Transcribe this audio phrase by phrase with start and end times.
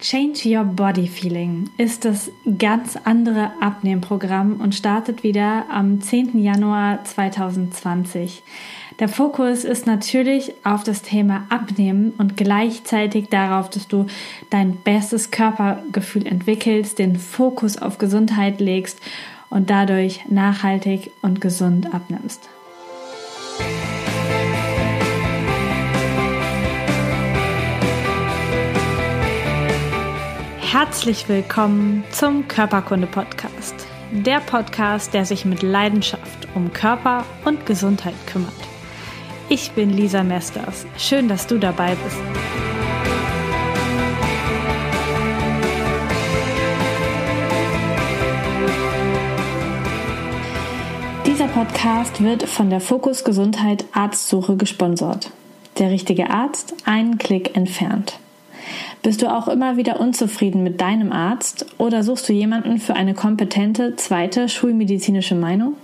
[0.00, 6.42] Change Your Body Feeling ist das ganz andere Abnehmprogramm und startet wieder am 10.
[6.42, 8.42] Januar 2020.
[8.98, 14.06] Der Fokus ist natürlich auf das Thema Abnehmen und gleichzeitig darauf, dass du
[14.48, 19.00] dein bestes Körpergefühl entwickelst, den Fokus auf Gesundheit legst
[19.50, 22.48] und dadurch nachhaltig und gesund abnimmst.
[30.72, 33.74] Herzlich willkommen zum Körperkunde Podcast.
[34.12, 38.54] Der Podcast, der sich mit Leidenschaft um Körper und Gesundheit kümmert.
[39.48, 40.86] Ich bin Lisa Mesters.
[40.96, 42.20] Schön, dass du dabei bist.
[51.26, 55.32] Dieser Podcast wird von der Fokus Gesundheit Arztsuche gesponsert.
[55.80, 58.20] Der richtige Arzt einen Klick entfernt.
[59.02, 63.14] Bist du auch immer wieder unzufrieden mit deinem Arzt oder suchst du jemanden für eine
[63.14, 65.74] kompetente zweite schulmedizinische Meinung?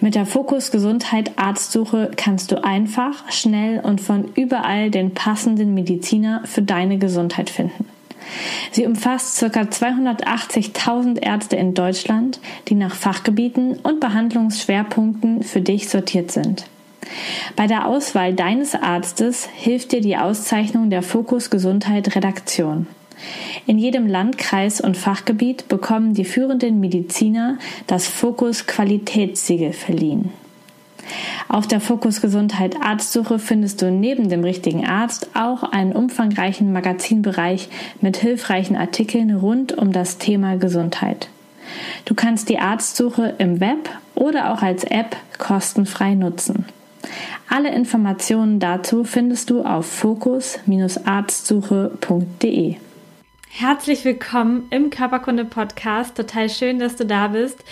[0.00, 6.42] Mit der Fokus Gesundheit Arztsuche kannst du einfach, schnell und von überall den passenden Mediziner
[6.44, 7.86] für deine Gesundheit finden.
[8.70, 9.46] Sie umfasst ca.
[9.62, 12.38] 280.000 Ärzte in Deutschland,
[12.68, 16.66] die nach Fachgebieten und Behandlungsschwerpunkten für dich sortiert sind.
[17.56, 22.86] Bei der Auswahl deines Arztes hilft dir die Auszeichnung der Fokus Gesundheit Redaktion.
[23.66, 30.30] In jedem Landkreis und Fachgebiet bekommen die führenden Mediziner das Fokus Qualitätssiegel verliehen.
[31.48, 37.68] Auf der Fokus Gesundheit Arztsuche findest du neben dem richtigen Arzt auch einen umfangreichen Magazinbereich
[38.00, 41.28] mit hilfreichen Artikeln rund um das Thema Gesundheit.
[42.04, 46.66] Du kannst die Arztsuche im Web oder auch als App kostenfrei nutzen.
[47.48, 52.76] Alle Informationen dazu findest du auf fokus-arztsuche.de.
[53.48, 56.16] Herzlich willkommen im Körperkunde Podcast.
[56.16, 57.62] Total schön, dass du da bist.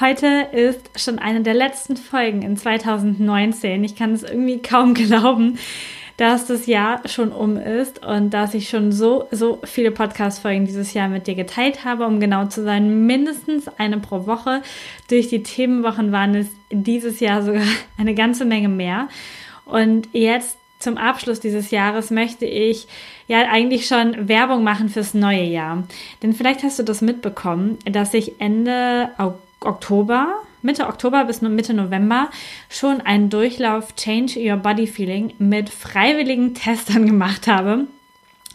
[0.00, 3.82] Heute ist schon eine der letzten Folgen in 2019.
[3.84, 5.58] Ich kann es irgendwie kaum glauben
[6.22, 10.94] dass das Jahr schon um ist und dass ich schon so, so viele Podcast-Folgen dieses
[10.94, 14.62] Jahr mit dir geteilt habe, um genau zu sein, mindestens eine pro Woche.
[15.10, 17.64] Durch die Themenwochen waren es dieses Jahr sogar
[17.98, 19.08] eine ganze Menge mehr.
[19.64, 22.86] Und jetzt zum Abschluss dieses Jahres möchte ich
[23.26, 25.82] ja eigentlich schon Werbung machen fürs neue Jahr.
[26.22, 29.10] Denn vielleicht hast du das mitbekommen, dass ich Ende
[29.58, 32.30] Oktober Mitte Oktober bis Mitte November
[32.68, 37.86] schon einen Durchlauf Change Your Body Feeling mit freiwilligen Testern gemacht habe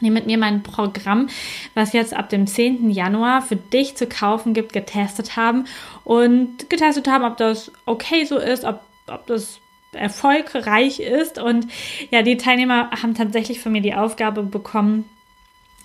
[0.02, 1.28] die mit mir mein Programm,
[1.74, 2.90] was jetzt ab dem 10.
[2.90, 5.66] Januar für dich zu kaufen gibt, getestet haben
[6.04, 9.60] und getestet haben, ob das okay so ist, ob, ob das
[9.94, 11.40] erfolgreich ist.
[11.40, 11.68] Und
[12.12, 15.10] ja, die Teilnehmer haben tatsächlich von mir die Aufgabe bekommen,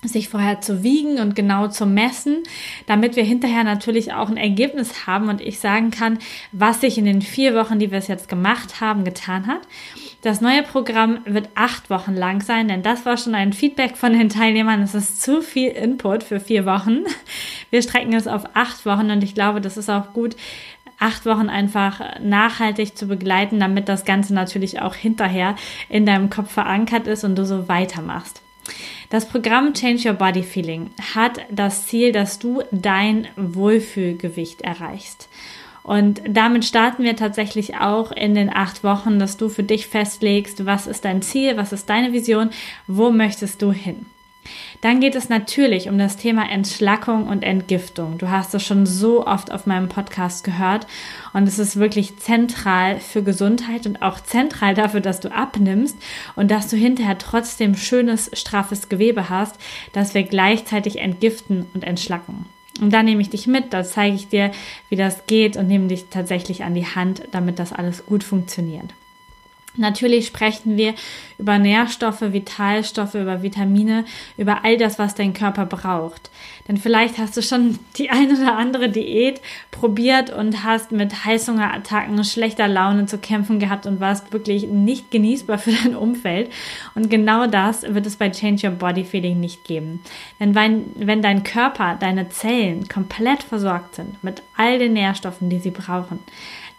[0.05, 2.43] sich vorher zu wiegen und genau zu messen,
[2.87, 6.19] damit wir hinterher natürlich auch ein Ergebnis haben und ich sagen kann,
[6.51, 9.61] was sich in den vier Wochen, die wir es jetzt gemacht haben, getan hat.
[10.23, 14.13] Das neue Programm wird acht Wochen lang sein, denn das war schon ein Feedback von
[14.13, 14.83] den Teilnehmern.
[14.83, 17.05] Es ist zu viel Input für vier Wochen.
[17.71, 20.37] Wir strecken es auf acht Wochen und ich glaube, das ist auch gut,
[20.99, 25.57] acht Wochen einfach nachhaltig zu begleiten, damit das Ganze natürlich auch hinterher
[25.89, 28.43] in deinem Kopf verankert ist und du so weitermachst.
[29.13, 35.29] Das Programm Change Your Body Feeling hat das Ziel, dass du dein Wohlfühlgewicht erreichst.
[35.83, 40.65] Und damit starten wir tatsächlich auch in den acht Wochen, dass du für dich festlegst,
[40.65, 42.49] was ist dein Ziel, was ist deine Vision,
[42.87, 44.07] wo möchtest du hin.
[44.81, 48.19] Dann geht es natürlich um das Thema Entschlackung und Entgiftung.
[48.19, 50.87] Du hast es schon so oft auf meinem Podcast gehört
[51.33, 55.97] und es ist wirklich zentral für Gesundheit und auch zentral dafür, dass du abnimmst
[56.35, 59.57] und dass du hinterher trotzdem schönes, straffes Gewebe hast,
[59.93, 62.47] dass wir gleichzeitig entgiften und entschlacken.
[62.81, 64.51] Und da nehme ich dich mit, da zeige ich dir,
[64.89, 68.95] wie das geht und nehme dich tatsächlich an die Hand, damit das alles gut funktioniert.
[69.77, 70.95] Natürlich sprechen wir
[71.39, 74.05] über Nährstoffe, Vitalstoffe, über Vitamine,
[74.37, 76.31] über all das, was dein Körper braucht.
[76.69, 82.23] Denn vielleicht hast du schon die eine oder andere Diät probiert und hast mit Heißhungerattacken,
[82.25, 86.51] schlechter Laune zu kämpfen gehabt und warst wirklich nicht genießbar für dein Umfeld.
[86.95, 90.03] Und genau das wird es bei Change Your Body Feeling nicht geben.
[90.39, 95.59] Denn wenn, wenn dein Körper, deine Zellen komplett versorgt sind mit all den Nährstoffen, die
[95.59, 96.21] sie brauchen,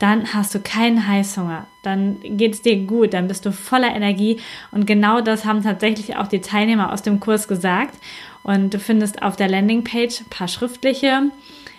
[0.03, 4.37] dann hast du keinen Heißhunger, dann geht es dir gut, dann bist du voller Energie
[4.71, 7.95] und genau das haben tatsächlich auch die Teilnehmer aus dem Kurs gesagt
[8.43, 11.31] und du findest auf der Landingpage ein paar schriftliche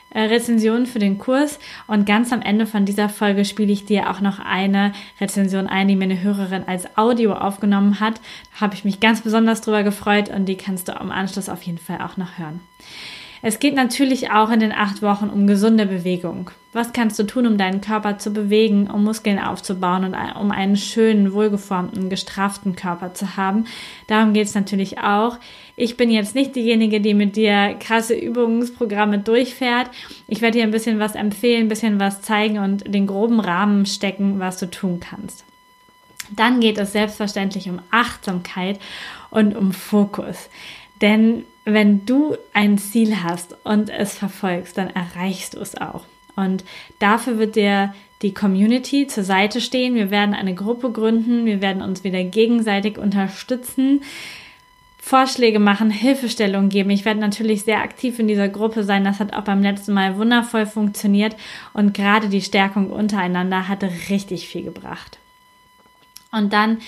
[0.09, 1.59] äh, Rezensionen für den Kurs.
[1.87, 5.89] Und ganz am Ende von dieser Folge spiele ich dir auch noch eine Rezension ein,
[5.89, 8.21] die mir eine Hörerin als Audio aufgenommen hat.
[8.55, 11.63] Da habe ich mich ganz besonders drüber gefreut und die kannst du im Anschluss auf
[11.65, 12.61] jeden Fall auch noch hören.
[13.47, 16.51] Es geht natürlich auch in den acht Wochen um gesunde Bewegung.
[16.73, 20.79] Was kannst du tun, um deinen Körper zu bewegen, um Muskeln aufzubauen und um einen
[20.79, 23.67] schönen, wohlgeformten, gestrafften Körper zu haben?
[24.07, 25.37] Darum geht es natürlich auch.
[25.77, 29.91] Ich bin jetzt nicht diejenige, die mit dir krasse Übungsprogramme durchfährt.
[30.27, 33.85] Ich werde dir ein bisschen was empfehlen, ein bisschen was zeigen und den groben Rahmen
[33.85, 35.45] stecken, was du tun kannst.
[36.31, 38.81] Dann geht es selbstverständlich um Achtsamkeit
[39.31, 40.49] und um Fokus.
[41.05, 46.05] Denn wenn du ein Ziel hast und es verfolgst, dann erreichst du es auch.
[46.35, 46.65] Und
[46.99, 47.93] dafür wird dir
[48.23, 49.97] die Community zur Seite stehen.
[49.97, 51.45] Wir werden eine Gruppe gründen.
[51.45, 54.01] Wir werden uns wieder gegenseitig unterstützen,
[54.99, 56.89] Vorschläge machen, Hilfestellungen geben.
[56.89, 59.05] Ich werde natürlich sehr aktiv in dieser Gruppe sein.
[59.05, 61.37] Das hat auch beim letzten Mal wundervoll funktioniert.
[61.75, 65.19] Und gerade die Stärkung untereinander hatte richtig viel gebracht.
[66.35, 66.79] Und dann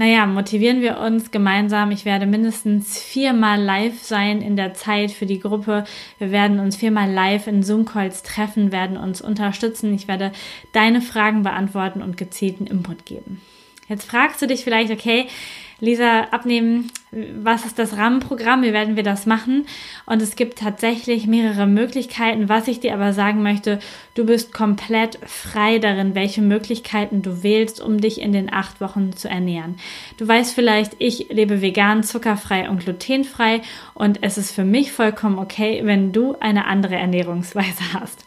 [0.00, 1.90] naja, motivieren wir uns gemeinsam.
[1.90, 5.84] Ich werde mindestens viermal live sein in der Zeit für die Gruppe.
[6.18, 9.92] Wir werden uns viermal live in Zoom-Calls treffen, werden uns unterstützen.
[9.92, 10.32] Ich werde
[10.72, 13.42] deine Fragen beantworten und gezielten Input geben.
[13.90, 15.26] Jetzt fragst du dich vielleicht, okay,
[15.80, 19.66] Lisa, abnehmen, was ist das Rahmenprogramm, wie werden wir das machen?
[20.06, 22.48] Und es gibt tatsächlich mehrere Möglichkeiten.
[22.48, 23.80] Was ich dir aber sagen möchte,
[24.14, 29.16] du bist komplett frei darin, welche Möglichkeiten du wählst, um dich in den acht Wochen
[29.16, 29.76] zu ernähren.
[30.18, 33.62] Du weißt vielleicht, ich lebe vegan, zuckerfrei und glutenfrei
[33.94, 38.24] und es ist für mich vollkommen okay, wenn du eine andere Ernährungsweise hast.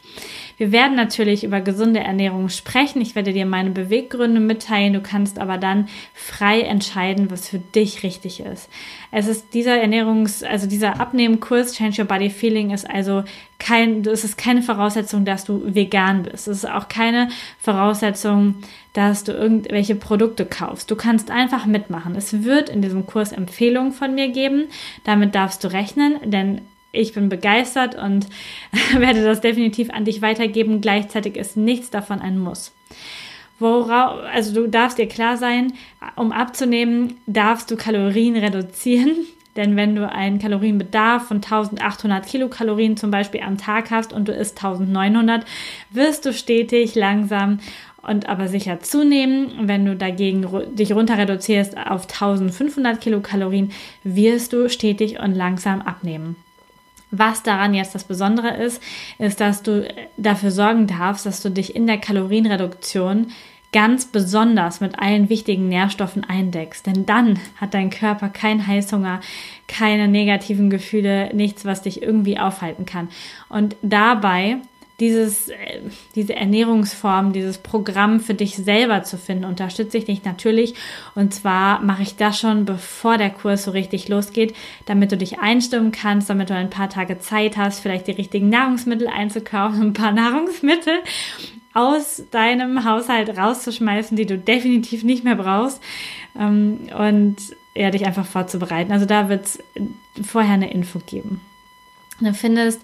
[0.57, 3.01] Wir werden natürlich über gesunde Ernährung sprechen.
[3.01, 4.93] Ich werde dir meine Beweggründe mitteilen.
[4.93, 8.69] Du kannst aber dann frei entscheiden, was für dich richtig ist.
[9.11, 13.23] Es ist dieser Ernährungs-, also dieser Abnehmenkurs Change Your Body Feeling ist also
[13.59, 16.47] kein, es ist keine Voraussetzung, dass du vegan bist.
[16.47, 17.29] Es ist auch keine
[17.59, 18.55] Voraussetzung,
[18.93, 20.91] dass du irgendwelche Produkte kaufst.
[20.91, 22.15] Du kannst einfach mitmachen.
[22.15, 24.65] Es wird in diesem Kurs Empfehlungen von mir geben.
[25.03, 26.61] Damit darfst du rechnen, denn
[26.93, 28.27] ich bin begeistert und
[28.97, 30.79] werde das definitiv an dich weitergeben.
[30.79, 32.71] Gleichzeitig ist nichts davon ein Muss.
[33.59, 35.73] Worauf, also du darfst dir klar sein,
[36.15, 39.15] um abzunehmen, darfst du Kalorien reduzieren.
[39.55, 44.31] Denn wenn du einen Kalorienbedarf von 1800 Kilokalorien zum Beispiel am Tag hast und du
[44.31, 45.45] isst 1900,
[45.91, 47.59] wirst du stetig, langsam
[48.01, 49.67] und aber sicher zunehmen.
[49.67, 53.71] Wenn du dagegen dich runter reduzierst auf 1500 Kilokalorien,
[54.03, 56.35] wirst du stetig und langsam abnehmen.
[57.15, 58.81] Was daran jetzt das Besondere ist,
[59.19, 59.87] ist, dass du
[60.17, 63.27] dafür sorgen darfst, dass du dich in der Kalorienreduktion
[63.71, 66.87] ganz besonders mit allen wichtigen Nährstoffen eindeckst.
[66.87, 69.19] Denn dann hat dein Körper keinen Heißhunger,
[69.67, 73.09] keine negativen Gefühle, nichts, was dich irgendwie aufhalten kann.
[73.47, 74.57] Und dabei
[74.99, 75.81] dieses, äh,
[76.15, 80.75] diese Ernährungsform, dieses Programm für dich selber zu finden, unterstütze ich dich natürlich.
[81.15, 84.55] Und zwar mache ich das schon, bevor der Kurs so richtig losgeht,
[84.85, 88.49] damit du dich einstimmen kannst, damit du ein paar Tage Zeit hast, vielleicht die richtigen
[88.49, 90.93] Nahrungsmittel einzukaufen, ein paar Nahrungsmittel
[91.73, 95.81] aus deinem Haushalt rauszuschmeißen, die du definitiv nicht mehr brauchst.
[96.39, 97.37] Ähm, und
[97.75, 98.91] ja, dich einfach vorzubereiten.
[98.91, 99.59] Also da wird es
[100.23, 101.41] vorher eine Info geben.
[102.19, 102.81] Du findest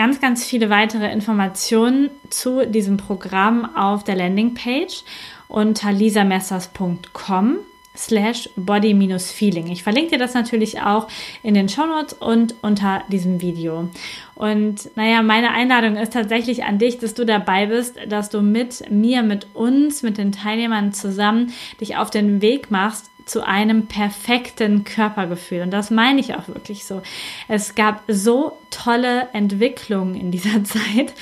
[0.00, 5.04] ganz, ganz viele weitere Informationen zu diesem Programm auf der Landingpage
[5.46, 7.58] unter lisamessers.com
[7.94, 9.66] slash body-feeling.
[9.66, 11.06] Ich verlinke dir das natürlich auch
[11.42, 13.90] in den Shownotes und unter diesem Video.
[14.36, 18.90] Und naja, meine Einladung ist tatsächlich an dich, dass du dabei bist, dass du mit
[18.90, 24.82] mir, mit uns, mit den Teilnehmern zusammen dich auf den Weg machst, zu einem perfekten
[24.82, 25.62] Körpergefühl.
[25.62, 27.00] Und das meine ich auch wirklich so.
[27.46, 31.14] Es gab so tolle Entwicklungen in dieser Zeit.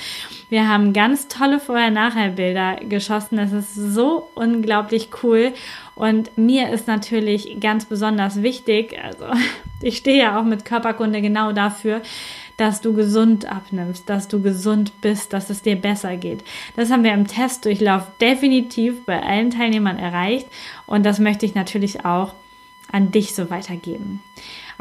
[0.49, 3.37] Wir haben ganz tolle Vorher-Nachher-Bilder geschossen.
[3.37, 5.53] Das ist so unglaublich cool.
[5.93, 9.25] Und mir ist natürlich ganz besonders wichtig, also
[9.81, 12.01] ich stehe ja auch mit Körperkunde genau dafür,
[12.59, 16.43] dass du gesund abnimmst, dass du gesund bist, dass es dir besser geht.
[16.75, 20.47] Das haben wir im Testdurchlauf definitiv bei allen Teilnehmern erreicht
[20.85, 22.33] und das möchte ich natürlich auch
[22.91, 24.21] an dich so weitergeben.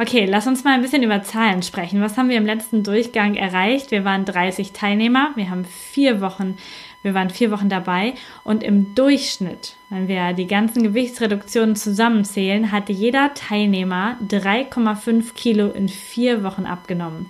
[0.01, 2.01] Okay, lass uns mal ein bisschen über Zahlen sprechen.
[2.01, 3.91] Was haben wir im letzten Durchgang erreicht?
[3.91, 5.33] Wir waren 30 Teilnehmer.
[5.35, 6.57] Wir haben vier Wochen
[7.03, 12.93] wir waren vier Wochen dabei und im Durchschnitt, wenn wir die ganzen Gewichtsreduktionen zusammenzählen, hatte
[12.93, 17.27] jeder Teilnehmer 3,5 Kilo in vier Wochen abgenommen.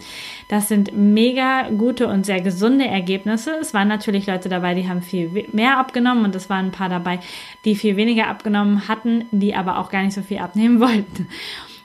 [0.48, 3.56] Das sind mega gute und sehr gesunde Ergebnisse.
[3.60, 6.88] Es waren natürlich Leute dabei, die haben viel mehr abgenommen und es waren ein paar
[6.88, 7.20] dabei,
[7.66, 11.28] die viel weniger abgenommen hatten, die aber auch gar nicht so viel abnehmen wollten.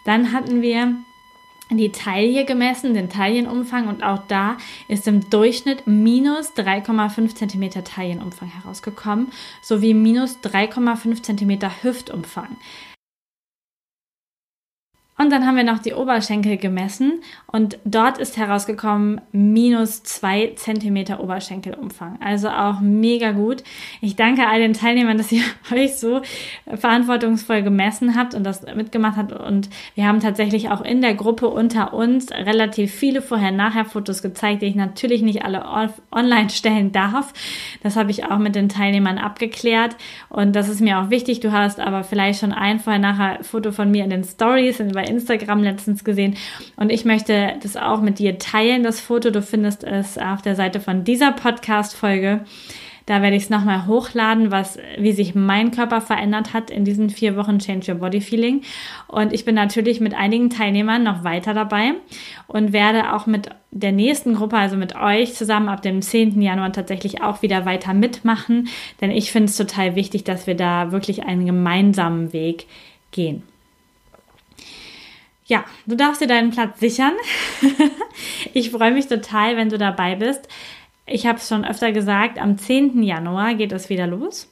[0.05, 0.95] Dann hatten wir
[1.69, 8.49] die Taille gemessen, den Taillenumfang und auch da ist im Durchschnitt minus 3,5 cm Taillenumfang
[8.49, 12.57] herausgekommen sowie minus 3,5 cm Hüftumfang.
[15.15, 21.19] Und dann haben wir noch die Oberschenkel gemessen und dort ist herausgekommen minus zwei Zentimeter
[21.19, 22.17] Oberschenkelumfang.
[22.19, 23.63] Also auch mega gut.
[24.01, 26.21] Ich danke all den Teilnehmern, dass ihr euch so
[26.67, 29.33] verantwortungsvoll gemessen habt und das mitgemacht habt.
[29.33, 34.67] Und wir haben tatsächlich auch in der Gruppe unter uns relativ viele Vorher-Nachher-Fotos gezeigt, die
[34.67, 35.63] ich natürlich nicht alle
[36.11, 37.33] online stellen darf.
[37.83, 39.95] Das habe ich auch mit den Teilnehmern abgeklärt.
[40.29, 41.39] Und das ist mir auch wichtig.
[41.39, 45.63] Du hast aber vielleicht schon ein Vorher-Nachher-Foto von mir in den Stories, in bei Instagram
[45.63, 46.35] letztens gesehen
[46.77, 49.31] und ich möchte das auch mit dir teilen, das Foto.
[49.31, 52.41] Du findest es auf der Seite von dieser Podcast-Folge.
[53.05, 57.09] Da werde ich es nochmal hochladen, was, wie sich mein Körper verändert hat in diesen
[57.09, 58.61] vier Wochen Change Your Body Feeling.
[59.07, 61.95] Und ich bin natürlich mit einigen Teilnehmern noch weiter dabei
[62.47, 66.41] und werde auch mit der nächsten Gruppe, also mit euch zusammen ab dem 10.
[66.41, 68.69] Januar tatsächlich auch wieder weiter mitmachen.
[69.01, 72.67] Denn ich finde es total wichtig, dass wir da wirklich einen gemeinsamen Weg
[73.11, 73.43] gehen.
[75.45, 77.13] Ja, du darfst dir deinen Platz sichern.
[78.53, 80.47] ich freue mich total, wenn du dabei bist.
[81.05, 83.03] Ich habe es schon öfter gesagt, am 10.
[83.03, 84.49] Januar geht es wieder los.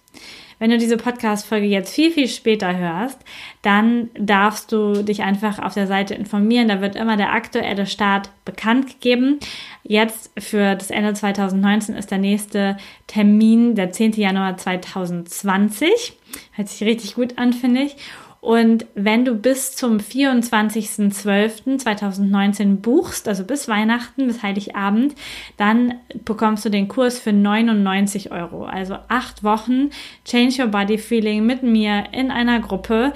[0.62, 3.18] Wenn du diese Podcast-Folge jetzt viel, viel später hörst,
[3.64, 6.68] dann darfst du dich einfach auf der Seite informieren.
[6.68, 9.40] Da wird immer der aktuelle Start bekannt gegeben.
[9.82, 14.12] Jetzt für das Ende 2019 ist der nächste Termin der 10.
[14.12, 16.14] Januar 2020.
[16.52, 17.96] Hört sich richtig gut an, finde ich.
[18.42, 25.14] Und wenn du bis zum 24.12.2019 buchst, also bis Weihnachten, bis Heiligabend,
[25.58, 28.66] dann bekommst du den Kurs für 99 Euro.
[28.66, 29.92] Also acht Wochen
[30.26, 33.14] Change Your Body Feeling mit mir in einer Gruppe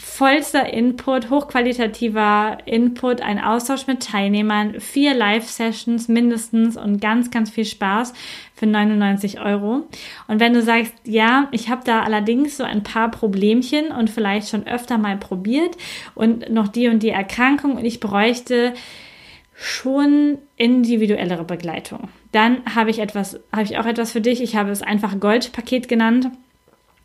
[0.00, 7.66] vollster Input, hochqualitativer Input, ein Austausch mit Teilnehmern, vier Live-Sessions mindestens und ganz, ganz viel
[7.66, 8.14] Spaß
[8.54, 9.86] für 99 Euro.
[10.26, 14.48] Und wenn du sagst, ja, ich habe da allerdings so ein paar Problemchen und vielleicht
[14.48, 15.76] schon öfter mal probiert
[16.14, 18.72] und noch die und die Erkrankung und ich bräuchte
[19.54, 22.08] schon individuellere Begleitung.
[22.32, 24.40] Dann habe ich etwas, habe ich auch etwas für dich.
[24.42, 26.30] Ich habe es einfach Goldpaket genannt.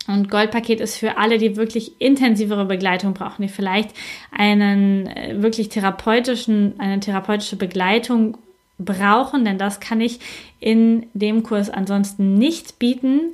[0.07, 3.89] Und Goldpaket ist für alle, die wirklich intensivere Begleitung brauchen, die vielleicht
[4.31, 8.37] einen äh, wirklich therapeutischen, eine therapeutische Begleitung
[8.77, 10.19] brauchen, denn das kann ich
[10.59, 13.31] in dem Kurs ansonsten nicht bieten.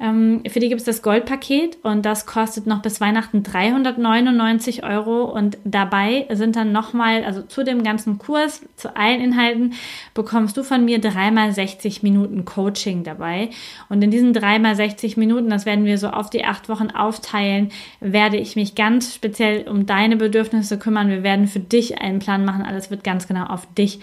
[0.00, 5.24] Ähm, für die gibt es das Goldpaket und das kostet noch bis Weihnachten 399 Euro
[5.24, 9.74] und dabei sind dann nochmal, also zu dem ganzen Kurs, zu allen Inhalten,
[10.14, 13.50] bekommst du von mir dreimal 60 Minuten Coaching dabei
[13.88, 17.72] und in diesen dreimal 60 Minuten, das werden wir so auf die acht Wochen aufteilen,
[17.98, 21.08] werde ich mich ganz speziell um deine Bedürfnisse kümmern.
[21.08, 23.98] Wir werden für dich einen Plan machen, alles wird ganz genau auf dich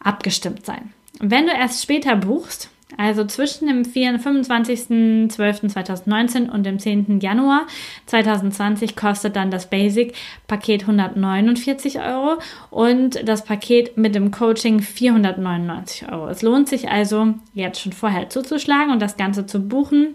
[0.00, 0.94] abgestimmt sein.
[1.20, 7.18] Wenn du erst später buchst, also zwischen dem 25.12.2019 und dem 10.
[7.20, 7.66] Januar
[8.06, 12.38] 2020 kostet dann das Basic-Paket 149 Euro
[12.70, 16.28] und das Paket mit dem Coaching 499 Euro.
[16.28, 20.14] Es lohnt sich also jetzt schon vorher zuzuschlagen und das Ganze zu buchen.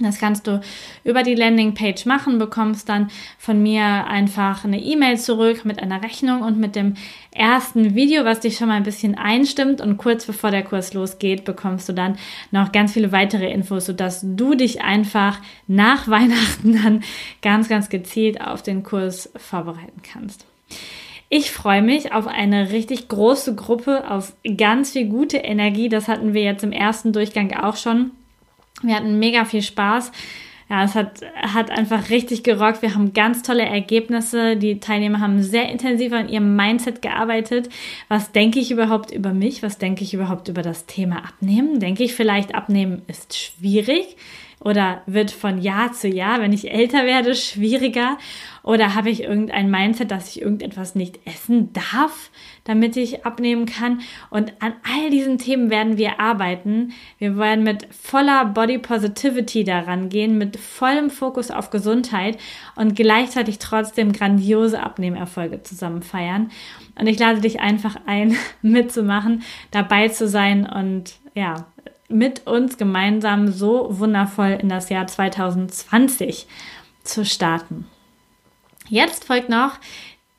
[0.00, 0.60] Das kannst du
[1.04, 6.42] über die Landingpage machen, bekommst dann von mir einfach eine E-Mail zurück mit einer Rechnung
[6.42, 6.94] und mit dem
[7.32, 9.80] ersten Video, was dich schon mal ein bisschen einstimmt.
[9.80, 12.18] Und kurz bevor der Kurs losgeht, bekommst du dann
[12.50, 17.02] noch ganz viele weitere Infos, sodass du dich einfach nach Weihnachten dann
[17.42, 20.46] ganz, ganz gezielt auf den Kurs vorbereiten kannst.
[21.32, 25.88] Ich freue mich auf eine richtig große Gruppe, auf ganz viel gute Energie.
[25.88, 28.10] Das hatten wir jetzt im ersten Durchgang auch schon.
[28.82, 30.12] Wir hatten mega viel Spaß.
[30.70, 32.80] Ja, es hat, hat einfach richtig gerockt.
[32.80, 34.56] Wir haben ganz tolle Ergebnisse.
[34.56, 37.68] Die Teilnehmer haben sehr intensiv an ihrem Mindset gearbeitet.
[38.08, 39.64] Was denke ich überhaupt über mich?
[39.64, 41.80] Was denke ich überhaupt über das Thema Abnehmen?
[41.80, 44.16] Denke ich vielleicht, Abnehmen ist schwierig?
[44.62, 48.18] Oder wird von Jahr zu Jahr, wenn ich älter werde, schwieriger?
[48.62, 52.30] Oder habe ich irgendein Mindset, dass ich irgendetwas nicht essen darf,
[52.64, 54.02] damit ich abnehmen kann?
[54.28, 56.92] Und an all diesen Themen werden wir arbeiten.
[57.16, 62.36] Wir werden mit voller Body Positivity daran gehen, mit vollem Fokus auf Gesundheit
[62.76, 66.50] und gleichzeitig trotzdem grandiose Abnehmerfolge zusammen feiern.
[66.98, 71.66] Und ich lade dich einfach ein, mitzumachen, dabei zu sein und ja,
[72.10, 76.46] mit uns gemeinsam so wundervoll in das Jahr 2020
[77.04, 77.86] zu starten.
[78.88, 79.78] Jetzt folgt noch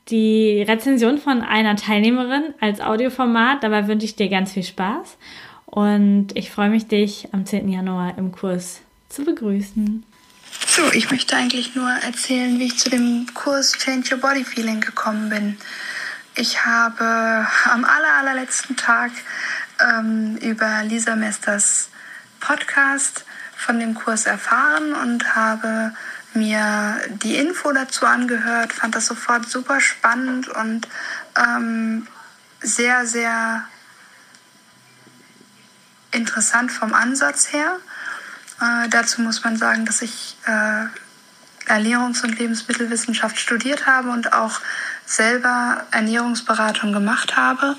[0.10, 3.64] die Rezension von einer Teilnehmerin als Audioformat.
[3.64, 5.18] Dabei wünsche ich dir ganz viel Spaß
[5.66, 7.70] und ich freue mich, dich am 10.
[7.70, 10.04] Januar im Kurs zu begrüßen.
[10.68, 14.82] So, ich möchte eigentlich nur erzählen, wie ich zu dem Kurs Change Your Body Feeling
[14.82, 15.58] gekommen bin.
[16.36, 19.12] Ich habe am aller, allerletzten Tag
[19.82, 21.90] ähm, über Lisa Mesters
[22.40, 25.94] Podcast von dem Kurs erfahren und habe
[26.34, 30.88] mir die Info dazu angehört, fand das sofort super spannend und
[31.36, 32.08] ähm,
[32.62, 33.66] sehr, sehr
[36.12, 37.78] interessant vom Ansatz her.
[38.62, 40.86] Äh, dazu muss man sagen, dass ich äh,
[41.68, 44.62] Ernährungs- und Lebensmittelwissenschaft studiert habe und auch
[45.06, 47.76] selber Ernährungsberatung gemacht habe.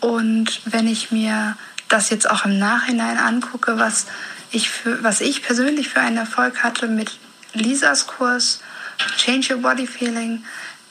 [0.00, 1.56] Und wenn ich mir
[1.88, 4.06] das jetzt auch im Nachhinein angucke, was
[4.50, 7.18] ich, für, was ich persönlich für einen Erfolg hatte mit
[7.52, 8.60] Lisas Kurs
[9.16, 10.44] Change Your Body Feeling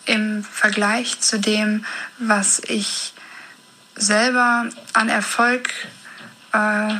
[0.05, 1.85] im Vergleich zu dem,
[2.19, 3.13] was ich
[3.95, 5.69] selber an Erfolg
[6.51, 6.93] äh,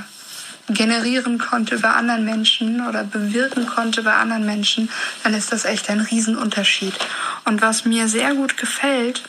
[0.68, 4.90] generieren konnte bei anderen Menschen oder bewirken konnte bei anderen Menschen,
[5.24, 6.96] dann ist das echt ein Riesenunterschied.
[7.44, 9.24] Und was mir sehr gut gefällt,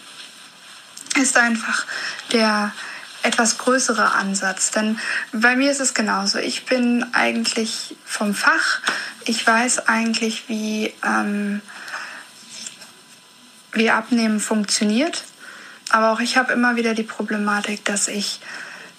[1.17, 1.87] ist einfach
[2.33, 2.73] der
[3.23, 4.71] etwas größere Ansatz.
[4.71, 4.99] Denn
[5.33, 6.39] bei mir ist es genauso.
[6.39, 8.81] Ich bin eigentlich vom Fach.
[9.25, 11.61] Ich weiß eigentlich, wie, ähm,
[13.73, 15.25] wie Abnehmen funktioniert.
[15.91, 18.41] Aber auch ich habe immer wieder die Problematik, dass ich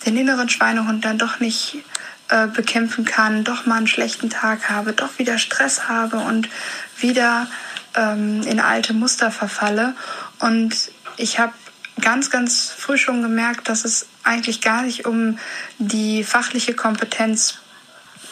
[0.06, 1.84] den inneren Schweinehund dann doch nicht
[2.30, 6.50] äh, bekämpfen kann, doch mal einen schlechten Tag habe, doch wieder Stress habe und
[6.98, 7.48] wieder
[7.96, 9.96] ähm, in alte Muster verfalle.
[10.40, 11.54] Und ich habe
[12.01, 15.39] ganz, ganz früh schon gemerkt, dass es eigentlich gar nicht um
[15.80, 17.60] die fachliche Kompetenz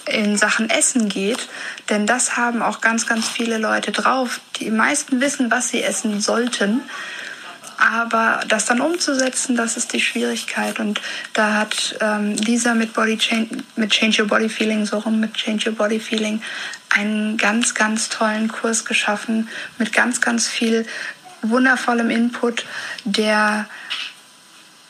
[0.08, 1.50] in Sachen Essen geht,
[1.90, 4.40] denn das haben auch ganz, ganz viele Leute drauf.
[4.58, 6.82] Die meisten wissen, was sie essen sollten,
[7.78, 10.80] aber das dann umzusetzen, das ist die Schwierigkeit.
[10.80, 11.02] Und
[11.34, 15.34] da hat ähm, Lisa mit Body Change, mit Change Your Body Feeling, so rum mit
[15.34, 16.42] Change Your Body Feeling,
[16.90, 20.86] einen ganz, ganz tollen Kurs geschaffen mit ganz, ganz viel
[21.50, 22.66] wundervollem Input,
[23.04, 23.68] der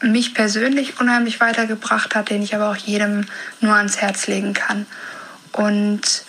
[0.02, 3.26] mich persönlich unheimlich weitergebracht hat, den ich aber auch jedem
[3.62, 4.86] nur ans Herz legen kann.
[5.52, 6.25] Und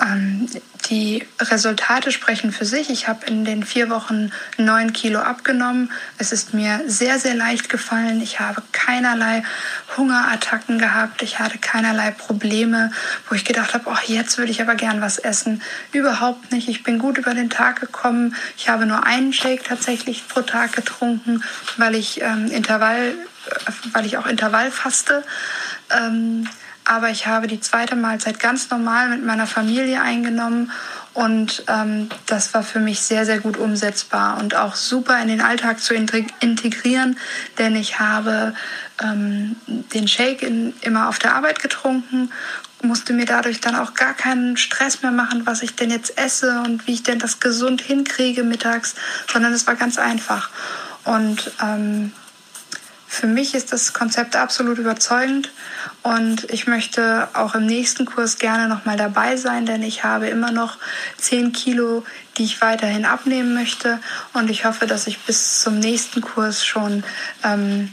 [0.00, 0.48] ähm,
[0.90, 2.90] die Resultate sprechen für sich.
[2.90, 5.90] Ich habe in den vier Wochen neun Kilo abgenommen.
[6.18, 8.20] Es ist mir sehr, sehr leicht gefallen.
[8.20, 9.42] Ich habe keinerlei
[9.96, 11.22] Hungerattacken gehabt.
[11.22, 12.90] Ich hatte keinerlei Probleme,
[13.28, 15.62] wo ich gedacht habe, oh, jetzt würde ich aber gern was essen.
[15.92, 16.68] Überhaupt nicht.
[16.68, 18.34] Ich bin gut über den Tag gekommen.
[18.56, 21.42] Ich habe nur einen Shake tatsächlich pro Tag getrunken,
[21.76, 25.24] weil ich ähm, Intervall, äh, weil ich auch Intervall faste.
[25.90, 26.48] Ähm,
[26.88, 30.72] aber ich habe die zweite Mahlzeit ganz normal mit meiner Familie eingenommen
[31.14, 35.40] und ähm, das war für mich sehr, sehr gut umsetzbar und auch super in den
[35.40, 37.18] Alltag zu integrieren,
[37.58, 38.54] denn ich habe
[39.02, 42.30] ähm, den Shake in, immer auf der Arbeit getrunken,
[42.82, 46.60] musste mir dadurch dann auch gar keinen Stress mehr machen, was ich denn jetzt esse
[46.60, 48.94] und wie ich denn das gesund hinkriege mittags,
[49.30, 50.50] sondern es war ganz einfach.
[51.04, 52.12] Und ähm,
[53.10, 55.50] für mich ist das Konzept absolut überzeugend
[56.02, 60.52] und ich möchte auch im nächsten Kurs gerne nochmal dabei sein, denn ich habe immer
[60.52, 60.76] noch
[61.16, 62.04] 10 Kilo,
[62.36, 63.98] die ich weiterhin abnehmen möchte
[64.34, 67.02] und ich hoffe, dass ich bis zum nächsten Kurs schon
[67.42, 67.90] ähm,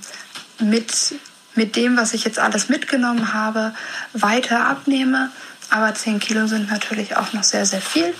[0.59, 1.15] mit,
[1.55, 3.73] mit dem, was ich jetzt alles mitgenommen habe,
[4.11, 5.31] weiter abnehme.
[5.69, 8.13] Aber 10 Kilo sind natürlich auch noch sehr, sehr viel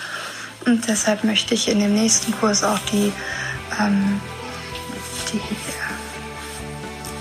[0.64, 3.12] und deshalb möchte ich in dem nächsten Kurs auch die,
[3.78, 4.20] ähm,
[5.32, 5.40] die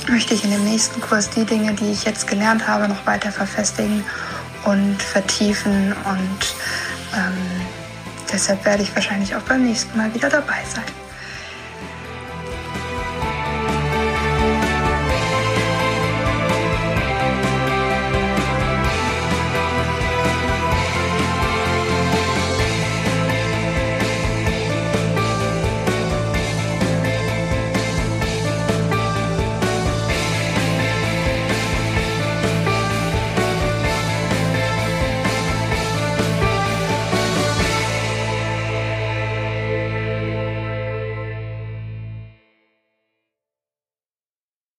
[0.09, 3.31] möchte ich in dem nächsten Kurs die Dinge, die ich jetzt gelernt habe, noch weiter
[3.31, 4.03] verfestigen
[4.65, 5.93] und vertiefen.
[5.93, 6.55] Und
[7.13, 7.37] ähm,
[8.31, 10.83] deshalb werde ich wahrscheinlich auch beim nächsten Mal wieder dabei sein.